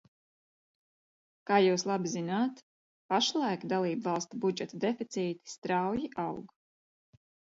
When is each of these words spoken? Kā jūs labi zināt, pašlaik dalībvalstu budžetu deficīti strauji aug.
Kā 1.49 1.57
jūs 1.63 1.83
labi 1.89 2.11
zināt, 2.13 2.63
pašlaik 3.13 3.67
dalībvalstu 3.73 4.39
budžetu 4.47 4.79
deficīti 4.85 5.53
strauji 5.55 6.09
aug. 6.25 6.51